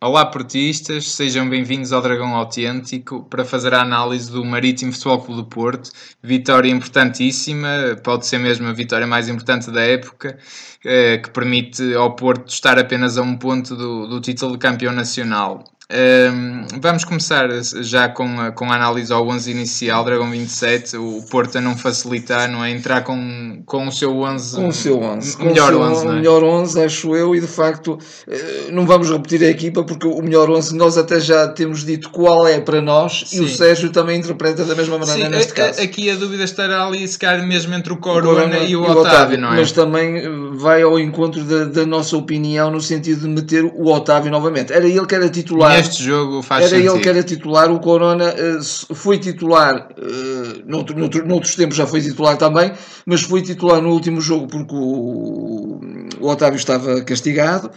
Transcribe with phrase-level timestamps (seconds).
[0.00, 5.42] Olá portistas, sejam bem-vindos ao Dragão Autêntico para fazer a análise do Marítimo Futebol Clube
[5.42, 5.90] do Porto.
[6.22, 7.68] Vitória importantíssima,
[8.04, 10.38] pode ser mesmo a vitória mais importante da época,
[10.84, 14.92] eh, que permite ao Porto estar apenas a um ponto do, do título de campeão
[14.92, 15.64] nacional.
[15.90, 17.48] Um, vamos começar
[17.80, 21.78] já com a, com a análise ao 11 inicial, Dragão 27, o Porto a não
[21.78, 22.70] facilitar, não é?
[22.70, 24.56] Entrar com, com o seu 11.
[24.56, 25.42] Com o seu 11.
[25.42, 26.16] Melhor seu 11, não é?
[26.16, 30.20] melhor 11, acho eu, e de facto eh, não vamos repetir a equipa porque o
[30.20, 33.56] melhor 11 nós até já temos dito qual é para nós e o Sim.
[33.56, 35.80] Sérgio também interpreta da mesma maneira Sim, neste a- caso.
[35.80, 38.82] aqui a dúvida estará ali, se calhar mesmo entre o O Corona, Corona e o
[38.82, 39.56] Otávio, não é?
[39.56, 43.86] Mas também eh, vai ao encontro da, da nossa opinião no sentido de meter o
[43.90, 44.70] Otávio novamente.
[44.70, 45.77] Era ele que era titular.
[45.78, 46.94] Neste jogo faz Era sentido.
[46.94, 48.58] ele que era titular, o Corona eh,
[48.94, 52.72] foi titular, eh, noutro, noutro, noutros tempos já foi titular também,
[53.06, 55.80] mas foi titular no último jogo porque o,
[56.20, 57.70] o Otávio estava castigado,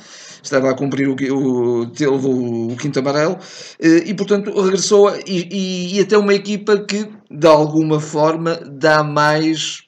[0.44, 3.38] estava a cumprir o, o, teve o, quinto amarelo,
[3.80, 8.60] eh, e portanto regressou a- e, e, e até uma equipa que de alguma forma
[8.72, 9.84] dá mais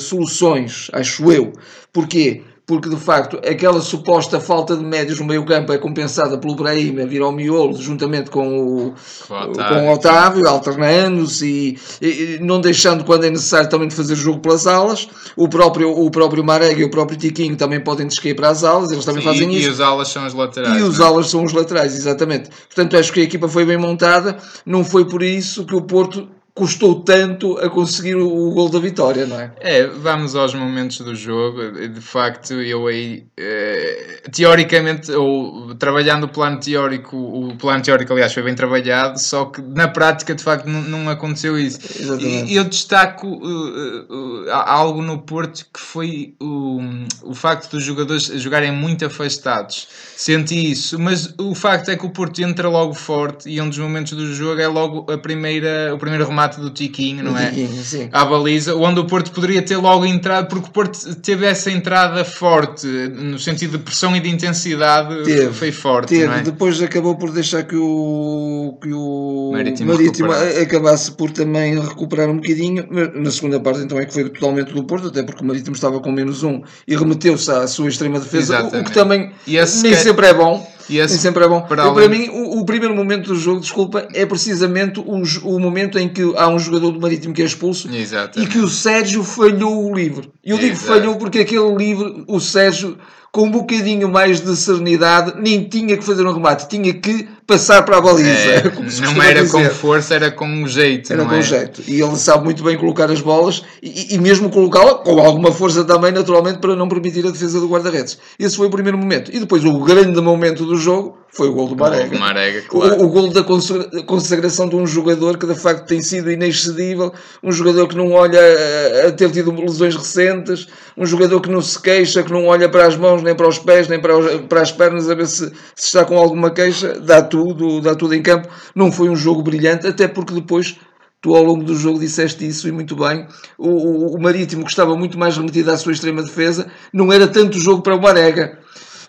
[0.00, 1.52] soluções, acho eu.
[1.92, 2.42] Porquê?
[2.70, 7.00] Porque de facto aquela suposta falta de médios no meio campo é compensada pelo Brahim
[7.00, 8.94] a vir ao miolo juntamente com o,
[9.26, 9.82] Com o com Otávio.
[9.88, 14.68] o Otávio, alternando-se e, e- não deixando quando é necessário também de fazer jogo pelas
[14.68, 15.08] alas.
[15.36, 18.92] O próprio, o próprio Marega e o próprio Tiquinho também podem descair para as alas,
[18.92, 19.66] eles também Sim, fazem e, isso.
[19.68, 20.76] e os alas são os laterais.
[20.76, 21.08] E não é?
[21.08, 22.50] alas são os laterais, exatamente.
[22.68, 24.36] Portanto, acho que a equipa foi bem montada.
[24.64, 29.26] Não foi por isso que o Porto custou tanto a conseguir o, gol da vitória,
[29.26, 29.52] não é?
[29.60, 31.70] É, vamos aos momentos do jogo.
[31.88, 38.32] De facto, eu aí, eh, teoricamente, ou trabalhando o plano teórico, o plano teórico, aliás,
[38.32, 41.78] foi bem trabalhado, só que na prática, de facto, não, não aconteceu isso.
[41.98, 42.52] Exatamente.
[42.52, 46.80] E eu destaco eh, eh, algo no Porto que foi o,
[47.22, 49.88] o facto dos jogadores jogarem muito afastados.
[50.16, 53.78] Senti isso, mas o facto é que o Porto entra logo forte e um dos
[53.78, 57.50] momentos do jogo é logo a primeira, o primeiro remate do Tiquinho, não é?
[57.50, 58.08] Tiquinho, sim.
[58.12, 62.24] à baliza, onde o Porto poderia ter logo entrado, porque o Porto teve essa entrada
[62.24, 66.40] forte, no sentido de pressão e de intensidade, Teve, foi forte, Teve, não é?
[66.42, 70.30] depois acabou por deixar que o, que o Marítimo Marítimo,
[70.62, 72.86] acabasse por também recuperar um bocadinho.
[72.90, 75.74] mas Na segunda parte, então, é que foi totalmente do Porto, até porque o Marítimo
[75.74, 78.88] estava com menos um e remeteu-se à sua extrema defesa, o- o, Exatamente.
[78.88, 80.70] que também E nem que- sempre é bom.
[80.88, 81.60] E esse- nem sempre é bom.
[81.60, 85.98] para Eu, para além- mim, o, primeiro momento do jogo, desculpa, é precisamente o, momento
[85.98, 88.50] em que há um jogador do Marítimo que é expulso e Exatamente.
[88.50, 90.30] que o Sérgio falhou o livre.
[90.44, 90.86] Eu digo Exato.
[90.86, 92.98] falhou porque aquele livre, o Sérgio,
[93.32, 97.82] com um bocadinho mais de serenidade, nem tinha que fazer um remate, tinha que passar
[97.84, 98.28] para a baliza.
[98.28, 98.62] É,
[99.14, 99.70] não era com dizer.
[99.70, 101.42] força, era com um jeito, Era com é?
[101.42, 101.82] jeito.
[101.86, 105.84] E ele sabe muito bem colocar as bolas e, e mesmo colocá-la com alguma força
[105.84, 108.18] também, naturalmente, para não permitir a defesa do guarda-redes.
[108.38, 109.30] Esse foi o primeiro momento.
[109.34, 112.16] E depois o grande momento do jogo foi o gol do Marega.
[112.16, 113.00] O Marega, claro.
[113.00, 117.12] O, o gol da consagra- consagração de um jogador que de facto tem sido inexcedível,
[117.42, 120.66] um jogador que não olha a, a ter tido lesões recentes,
[120.96, 123.58] um jogador que não se queixa, que não olha para as mãos, nem para os
[123.58, 126.98] pés, nem para, os- para as pernas a ver se, se está com alguma queixa,
[127.00, 128.48] dá tudo, dá tudo em campo.
[128.74, 130.76] Não foi um jogo brilhante, até porque depois
[131.22, 133.26] Tu ao longo do jogo disseste isso e muito bem.
[133.58, 137.28] O, o, o Marítimo, que estava muito mais remetido à sua extrema defesa, não era
[137.28, 138.58] tanto jogo para o Marega.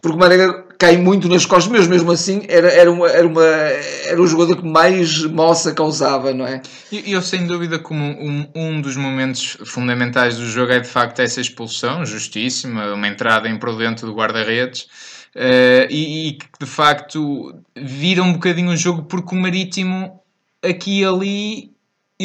[0.02, 3.45] Porque o Marega cai muito nas costas, mas mesmo assim era, era, uma, era, uma,
[3.45, 6.60] era o jogador que mais moça causava, não é?
[6.92, 11.19] E eu, sem dúvida, como um, um dos momentos fundamentais do jogo é de facto
[11.19, 14.88] essa expulsão, justíssima, uma entrada imprudente do guarda-redes,
[15.88, 20.19] e, e que de facto vira um bocadinho o jogo, porque o Marítimo,
[20.63, 21.71] aqui e ali,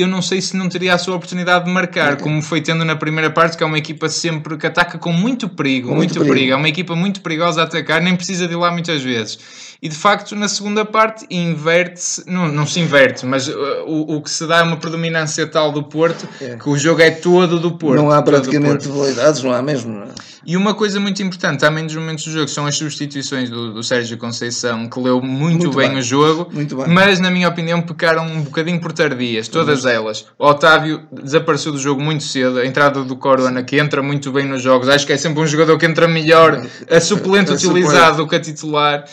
[0.00, 2.96] eu não sei se não teria a sua oportunidade de marcar, como foi tendo na
[2.96, 6.34] primeira parte, que é uma equipa sempre que ataca com muito perigo, muito, muito perigo.
[6.34, 6.52] perigo.
[6.52, 9.38] É uma equipa muito perigosa a atacar, nem precisa de ir lá muitas vezes.
[9.82, 13.52] E de facto, na segunda parte, inverte-se, não, não se inverte, mas uh,
[13.86, 16.56] o, o que se dá é uma predominância tal do Porto, É.
[16.56, 18.00] que o jogo é todo do Porto.
[18.00, 19.00] não há praticamente Porto.
[19.02, 19.92] habilidades, não há mesmo.
[19.94, 20.08] não é?
[20.48, 23.82] E uma coisa muito importante também dos momentos do jogo são as substituições do, do
[23.82, 25.98] Sérgio Conceição, que leu muito, Muito bem, bem.
[25.98, 26.86] o jogo, Muito bem.
[26.86, 30.24] mas na minha opinião pecaram um bocadinho por tardias, todas elas.
[30.38, 34.46] O Otávio desapareceu do jogo muito cedo, a entrada do Corona, que entra muito bem
[34.46, 38.18] nos jogos, acho que é sempre um jogador que entra melhor a suplente A utilizado
[38.18, 39.04] do que a titular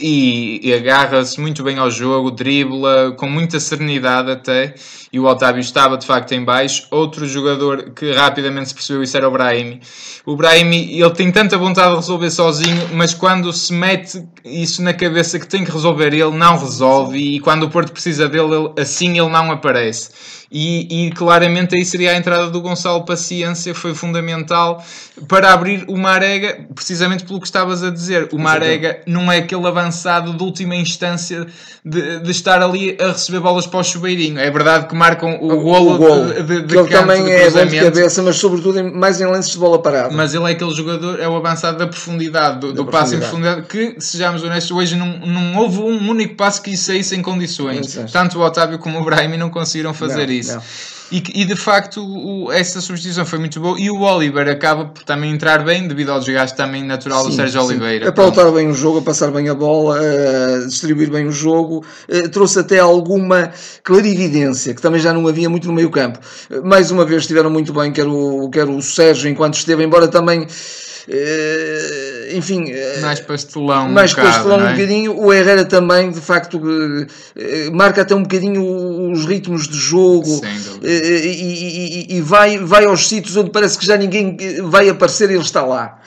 [0.00, 4.74] e, e agarra-se muito bem ao jogo, dribla com muita serenidade até.
[5.12, 6.86] E o Otávio estava de facto em baixo.
[6.90, 9.80] Outro jogador que rapidamente se percebeu isso era o Brahimi.
[10.24, 14.92] O Brahimi, ele tem tanta vontade de resolver sozinho, mas quando se mete isso na
[14.94, 17.18] cabeça que tem que resolver, ele não resolve.
[17.18, 20.10] E quando o Porto precisa dele, ele- assim ele não aparece.
[20.52, 24.84] E, e, claramente aí seria a entrada do Gonçalo Paciência, foi fundamental
[25.28, 28.28] para abrir o Marega, precisamente pelo que estavas a dizer.
[28.32, 31.46] O Marega não é aquele avançado de última instância
[31.84, 34.38] de, de estar ali a receber bolas para o chuveirinho.
[34.38, 37.30] É verdade que marcam o, o golo, golo de, de, de que ele também de
[37.30, 40.14] é bom de cabeça, mas sobretudo mais em lances de bola parada.
[40.14, 43.62] Mas ele é aquele jogador, é o avançado da profundidade, do, do passe em profundidade,
[43.62, 47.98] que, sejamos honestos, hoje não, não houve um único passo que saísse em condições.
[48.12, 50.54] Tanto o Otávio como o Brahim não conseguiram fazer não, isso.
[50.54, 50.62] Não.
[51.10, 55.02] E, e, de facto o, essa substituição foi muito boa e o Oliver acaba por
[55.02, 57.66] também entrar bem devido ao desgaste também natural sim, do Sérgio sim.
[57.66, 58.08] Oliveira.
[58.08, 61.84] A pautar bem o jogo, a passar bem a bola, a distribuir bem o jogo,
[62.08, 63.50] eh, trouxe até alguma
[63.82, 66.20] clarividência que também já não havia muito no meio campo.
[66.62, 70.46] Mais uma vez estiveram muito bem, quer o, quer o Sérgio enquanto esteve, embora também
[71.08, 74.72] Uh, enfim, uh, mais pastelão, mais um pastelão bocado, um é?
[74.72, 75.18] bocadinho.
[75.18, 80.40] O Herrera também, de facto, uh, marca até um bocadinho os ritmos de jogo
[80.82, 85.40] e, e, e, vai, vai aos sítios onde parece que já ninguém vai aparecer, ele
[85.40, 85.98] está lá.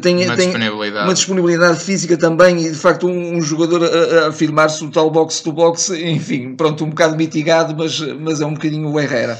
[0.00, 1.04] tem, uma, tem disponibilidade.
[1.06, 5.10] uma disponibilidade física também e, de facto, um, um jogador a, a afirmar-se no tal
[5.10, 9.38] box-to-box, enfim, pronto, um bocado mitigado, mas, mas é um bocadinho o Herrera.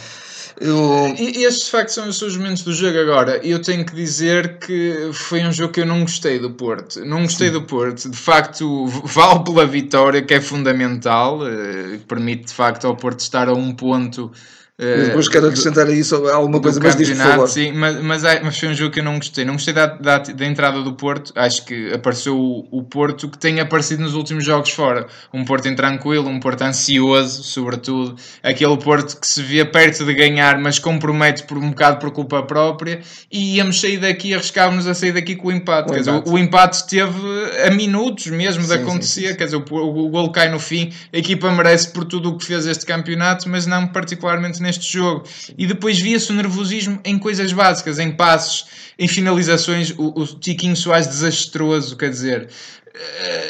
[0.61, 1.15] Eu...
[1.19, 3.39] E estes de facto são os seus momentos do jogo agora.
[3.43, 7.03] Eu tenho que dizer que foi um jogo que eu não gostei do Porto.
[7.03, 7.55] Não gostei Sim.
[7.55, 8.11] do Porto.
[8.11, 11.41] De facto, vale pela vitória, que é fundamental.
[11.49, 14.31] Eh, permite de facto ao Porto estar a um ponto
[14.81, 17.49] Uh, depois quero acrescentar a isso alguma coisa, mas diz por favor.
[17.49, 19.45] Sim, mas, mas, mas, foi um jogo que eu não gostei.
[19.45, 21.35] Não gostei da, da, da entrada do Porto.
[21.37, 25.07] Acho que apareceu o, o, Porto que tem aparecido nos últimos jogos fora.
[25.35, 28.17] Um Porto intranquilo, um Porto ansioso, sobretudo.
[28.43, 32.43] Aquele Porto que se via perto de ganhar, mas compromete por um bocado por culpa
[32.43, 33.01] própria.
[33.31, 35.91] E íamos sair daqui, arriscávamos a sair daqui com o empate.
[35.91, 36.21] O, quer empate.
[36.21, 37.21] Dizer, o, o, empate esteve
[37.67, 39.21] a minutos mesmo de sim, acontecer.
[39.21, 39.37] Sim, sim.
[39.37, 40.91] Quer dizer, o, o, o gol cai no fim.
[41.13, 44.93] A equipa merece por tudo o que fez este campeonato, mas não particularmente neste neste
[44.93, 45.25] jogo.
[45.59, 48.67] E depois via-se o nervosismo em coisas básicas, em passos,
[48.99, 49.91] em finalizações.
[49.99, 52.49] O, o Tiquinho Soares desastroso, quer dizer,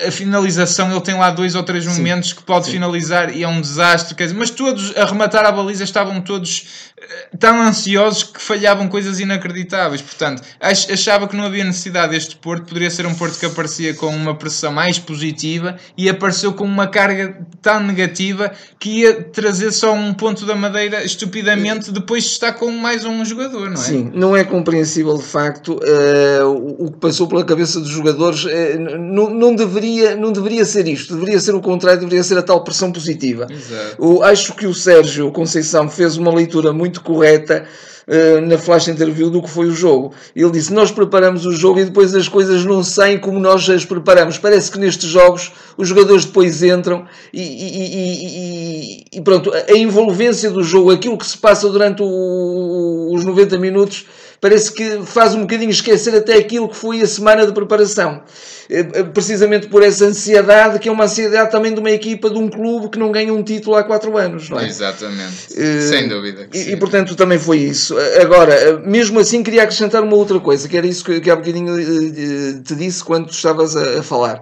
[0.06, 2.73] a finalização, ele tem lá dois ou três momentos sim, que pode sim.
[2.73, 4.14] finalizar e é um desastre.
[4.14, 8.87] Quer dizer, mas todos a rematar a baliza estavam todos eh, tão ansiosos que falhavam
[8.88, 10.02] coisas inacreditáveis.
[10.02, 12.66] Portanto, achava que não havia necessidade deste Porto.
[12.66, 16.87] Poderia ser um Porto que aparecia com uma pressão mais positiva e apareceu com uma
[16.87, 22.52] carga tão negativa que ia trazer só um ponto da madeira estupidamente depois de estar
[22.52, 23.85] com mais um jogador, não é?
[23.85, 28.44] Sim, não é compreensível de facto uh, o que passou pela cabeça dos jogadores.
[28.44, 28.99] Uh,
[29.31, 32.63] não, não, deveria, não deveria ser isto, deveria ser o contrário, deveria ser a tal
[32.65, 33.47] pressão positiva.
[33.51, 34.23] Exato.
[34.23, 37.65] acho que o Sérgio Conceição fez uma leitura muito correta
[38.07, 40.13] uh, na flash interview do que foi o jogo.
[40.35, 43.85] Ele disse: Nós preparamos o jogo e depois as coisas não saem como nós as
[43.85, 44.39] preparamos.
[44.39, 50.51] Parece que nestes jogos os jogadores depois entram e, e, e, e pronto, a envolvência
[50.51, 54.07] do jogo, aquilo que se passa durante o, os 90 minutos
[54.40, 58.23] parece que faz um bocadinho esquecer até aquilo que foi a semana de preparação.
[58.70, 62.38] Eh, eh, precisamente por essa ansiedade, que é uma ansiedade também de uma equipa, de
[62.38, 64.68] um clube que não ganha um título há quatro anos, não é?
[64.68, 66.49] Exatamente, uh, sem dúvida.
[66.54, 67.97] E, e, portanto também foi isso.
[68.20, 71.75] Agora, mesmo assim, queria acrescentar uma outra coisa, que era isso que, que há bocadinho
[71.75, 74.40] uh, te disse quando estavas a, a falar.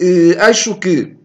[0.00, 1.16] Uh, acho que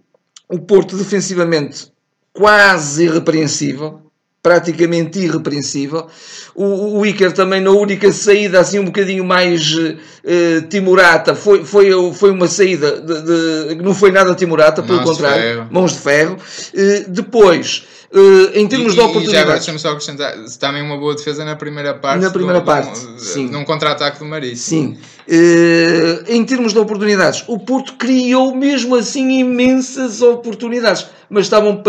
[0.49, 1.91] o Porto defensivamente
[2.33, 4.08] quase irrepreensível,
[4.41, 6.07] praticamente irrepreensível.
[6.55, 11.91] O, o Iker também na única saída assim um bocadinho mais uh, timorata foi, foi,
[12.13, 16.37] foi uma saída de, de, não foi nada timorata, pelo contrário, mãos de ferro.
[16.73, 19.31] Uh, depois Uh, em termos e, de oportunidades.
[19.31, 22.21] já agora deixa-me só acrescentar, também uma boa defesa na primeira parte.
[22.21, 23.47] Na primeira do, parte, do, sim.
[23.47, 24.57] Num contra-ataque do Marítimo.
[24.57, 24.97] Sim.
[25.27, 31.83] Uh, em termos de oportunidades, o Porto criou mesmo assim imensas oportunidades, mas estavam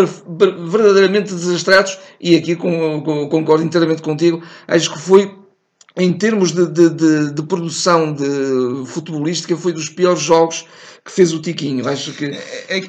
[0.68, 5.39] verdadeiramente desastrados, e aqui com, com, concordo inteiramente contigo, acho que foi
[5.96, 10.66] em termos de, de, de, de produção de futebolística, foi dos piores jogos
[11.04, 11.88] que fez o Tiquinho.
[11.88, 12.30] Acho que.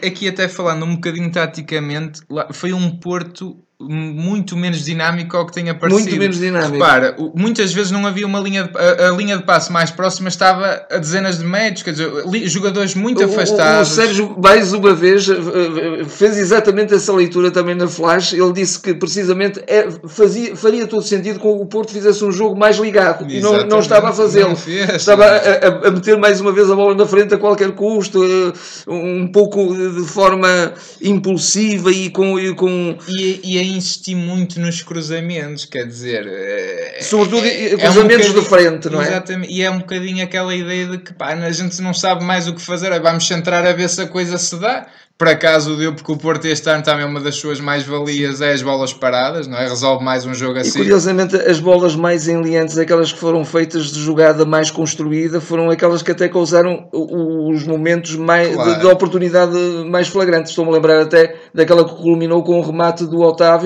[0.05, 3.57] Aqui, até falando um bocadinho taticamente, foi um Porto
[3.89, 6.03] muito menos dinâmico ao que tem aparecido.
[6.03, 6.73] Muito menos dinâmico.
[6.73, 10.29] Repara, muitas vezes não havia uma linha de, a, a, linha de passe mais próxima
[10.29, 12.11] estava a dezenas de metros, quer dizer,
[12.47, 13.89] jogadores muito o, afastados.
[13.89, 18.33] O, o Sérgio, mais uma vez, eh, eh, fez exatamente essa leitura também na Flash.
[18.33, 22.57] Ele disse que precisamente é, fazia, faria todo sentido com o Porto fizesse um jogo
[22.57, 24.57] mais ligado e não, não estava a fazê-lo.
[24.95, 28.23] Estava a, a, a, meter mais uma vez a bola na frente a qualquer custo,
[28.23, 28.53] eh,
[28.87, 32.39] um pouco de forma impulsiva e com.
[32.39, 32.97] E, com...
[33.07, 36.27] e, e insisti muito nos cruzamentos, quer dizer.
[36.27, 39.07] É, Sobretudo é, cruzamentos é um de frente, não é?
[39.07, 42.47] Exatamente, e é um bocadinho aquela ideia de que pá, a gente não sabe mais
[42.47, 44.87] o que fazer, vamos centrar a ver se a coisa se dá
[45.21, 48.63] por acaso deu, porque o Porto este ano também uma das suas mais-valias é as
[48.63, 49.67] bolas paradas, não é?
[49.67, 50.69] Resolve mais um jogo assim.
[50.69, 55.69] E curiosamente as bolas mais enliantes, aquelas que foram feitas de jogada mais construída, foram
[55.69, 58.73] aquelas que até causaram os momentos mais, claro.
[58.73, 60.49] de, de, oportunidade mais flagrantes.
[60.49, 63.60] Estou-me a lembrar até daquela que culminou com o remate do Otávio,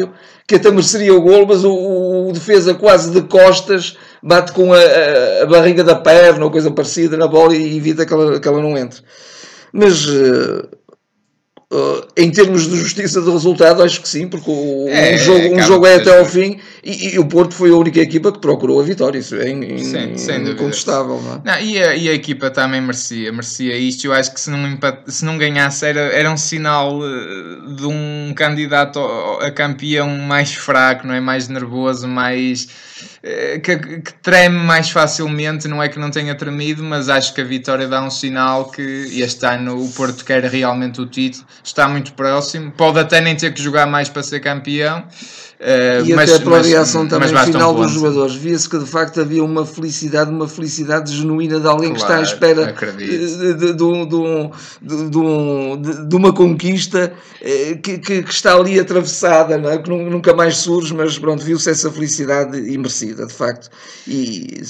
[0.48, 4.78] que até mereceria o gol, mas o, o defesa quase de costas bate com a,
[4.78, 8.48] a, a, barriga da perna ou coisa parecida na bola e evita que ela, que
[8.48, 9.02] ela não entre.
[9.72, 10.06] Mas...
[10.06, 10.68] Uh,
[11.72, 15.56] Uh, em termos de justiça de resultado, acho que sim, porque o, é, um jogo,
[15.56, 18.38] um jogo é até ao fim e, e, o Porto foi a única equipa que
[18.38, 19.18] procurou a vitória.
[19.18, 21.20] Isso é in, sim, incontestável.
[21.20, 21.42] Não, é?
[21.44, 24.06] não e, a, e, a, equipa também merecia, merecia isto.
[24.06, 28.32] Eu acho que se não, se não ganhasse era, era um sinal uh, de um
[28.36, 31.20] candidato a campeão mais fraco, não é?
[31.20, 32.68] mais nervoso, mais
[33.24, 35.68] uh, que, que treme mais facilmente.
[35.68, 38.82] Não é que não tenha tremido, mas acho que a vitória dá um sinal que
[39.20, 42.72] este ano o Porto quer realmente o título está muito próximo.
[42.72, 45.04] Pode até nem ter que jogar mais para ser campeão.
[45.56, 48.86] Uh, e mas, até pela mas, reação também final um dos jogadores, via-se que de
[48.86, 53.54] facto havia uma felicidade, uma felicidade genuína de alguém claro, que está à espera de,
[53.54, 59.78] de, de, de, uma conquista eh, que, que, que, está ali atravessada, é?
[59.78, 63.70] que nunca mais surge, mas pronto, viu-se essa felicidade imersida, de facto.
[64.06, 64.62] E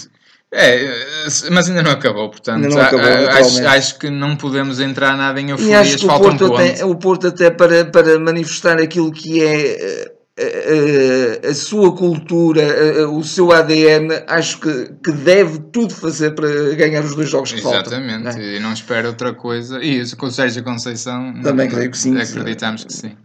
[0.58, 5.42] é, mas ainda não acabou, portanto, não acabou, acho, acho, que não podemos entrar nada
[5.42, 9.54] em euforias, o Porto, um até, o Porto até para, para manifestar aquilo que é
[9.54, 15.60] a, eh, a, eh, a sua cultura, a, o seu ADN, acho que, que deve
[15.74, 18.10] tudo fazer para ganhar os dois jogos que Exatamente, faltam.
[18.20, 18.56] Exatamente, é?
[18.56, 19.84] e não espero outra coisa.
[19.84, 22.18] E isso com o Sérgio Conceição, também creio que sim.
[22.18, 23.18] Acreditamos que sim.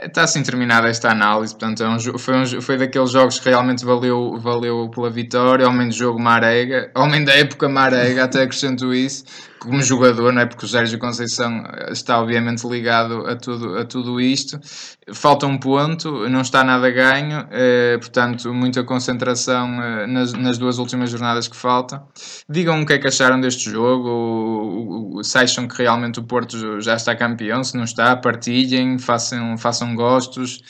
[0.00, 3.84] Está assim terminada esta análise, portanto é um, foi, um, foi daqueles jogos que realmente
[3.84, 9.24] valeu, valeu pela vitória, homem de jogo Marega, homem da época Marega, até acrescento isso,
[9.58, 10.46] como jogador, não é?
[10.46, 14.60] Porque o Sérgio Conceição está obviamente ligado a tudo, a tudo isto.
[15.14, 20.78] Falta um ponto, não está nada ganho, eh, portanto, muita concentração eh, nas, nas, duas
[20.78, 22.06] últimas jornadas que faltam.
[22.48, 26.94] Digam o que é que acharam deste jogo, se acham que realmente o Porto já
[26.94, 30.62] está campeão, se não está, partilhem, façam, façam gostos.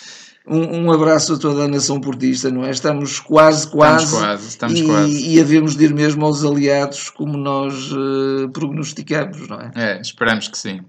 [0.50, 2.70] Um, um, abraço a toda a nação portista, não é?
[2.70, 4.04] Estamos quase, quase.
[4.04, 5.28] Estamos quase, estamos e, quase.
[5.28, 9.70] E havemos de ir mesmo aos aliados como nós uh, prognosticamos, não é?
[9.74, 10.80] É, esperamos que sim.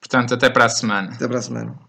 [0.00, 1.10] Portanto, até para a semana.
[1.12, 1.87] Até para a semana.